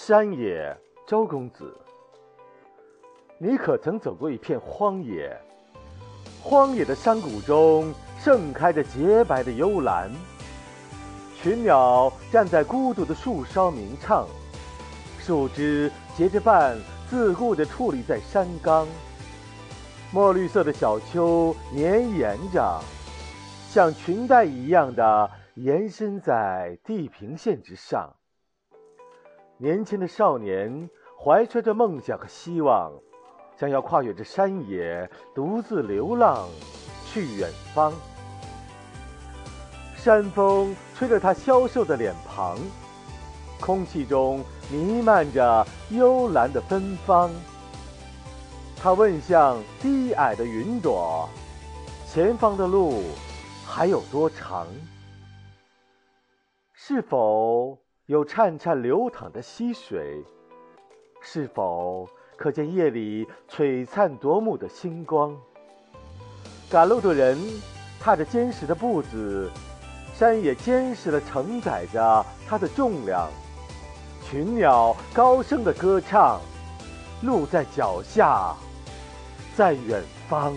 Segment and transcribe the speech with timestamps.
[0.00, 0.74] 山野，
[1.08, 1.76] 周公子，
[3.36, 5.36] 你可曾走过一片荒野？
[6.40, 10.08] 荒野的山谷中盛开着洁白的幽兰，
[11.36, 14.24] 群鸟站在孤独的树梢鸣唱，
[15.18, 16.78] 树枝结着伴，
[17.10, 18.86] 自顾地矗立在山冈。
[20.12, 22.80] 墨绿色的小丘绵延着，
[23.68, 28.14] 像裙带一样的延伸在地平线之上。
[29.60, 30.88] 年轻的少年
[31.20, 32.92] 怀揣着梦想和希望，
[33.58, 36.48] 想要跨越这山野，独自流浪
[37.06, 37.92] 去远方。
[39.96, 42.56] 山风吹着他消瘦的脸庞，
[43.60, 47.28] 空气中弥漫着幽兰的芬芳。
[48.80, 51.28] 他问向低矮的云朵
[52.06, 53.02] ：“前方的路
[53.66, 54.68] 还有多长？
[56.74, 57.76] 是否？”
[58.08, 60.24] 有潺潺流淌的溪水，
[61.20, 62.08] 是否
[62.38, 65.36] 可见夜里璀璨夺目的星光？
[66.70, 67.38] 赶路的人
[68.00, 69.50] 踏着坚实的步子，
[70.14, 73.28] 山也坚实地承载着它的重量。
[74.24, 76.40] 群鸟高声的歌唱，
[77.20, 78.56] 路在脚下，
[79.54, 80.54] 在远方。